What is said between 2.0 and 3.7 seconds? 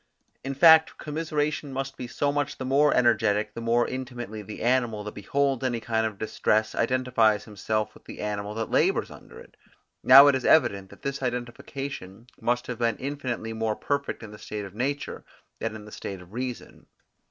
so much the more energetic, the